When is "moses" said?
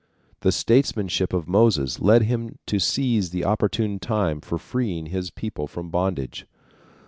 1.47-1.99